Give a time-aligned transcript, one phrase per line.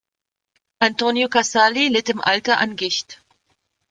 [0.79, 3.21] Antonio Casali litt im Alter an Gicht.